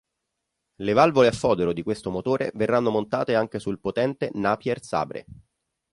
Le 0.85 0.93
valvole 0.93 1.27
a 1.27 1.31
fodero 1.31 1.73
di 1.73 1.83
questo 1.83 2.09
motore 2.09 2.49
verranno 2.55 2.89
montate 2.89 3.35
anche 3.35 3.59
sul 3.59 3.79
potente 3.79 4.31
Napier 4.33 4.81
Sabre. 4.81 5.25